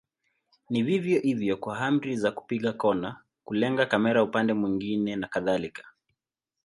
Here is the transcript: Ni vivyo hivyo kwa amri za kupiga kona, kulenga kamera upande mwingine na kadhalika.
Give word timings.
Ni 0.69 0.83
vivyo 0.83 1.19
hivyo 1.21 1.57
kwa 1.57 1.79
amri 1.79 2.15
za 2.15 2.31
kupiga 2.31 2.73
kona, 2.73 3.19
kulenga 3.45 3.85
kamera 3.85 4.23
upande 4.23 4.53
mwingine 4.53 5.15
na 5.15 5.27
kadhalika. 5.27 5.83